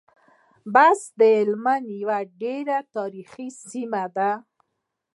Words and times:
بُست 0.73 1.09
د 1.19 1.21
هلمند 1.39 1.87
يوه 2.01 2.19
ډېره 2.41 2.77
تاريخي 2.95 3.47
سیمه 3.69 4.03
ده. 4.15 4.31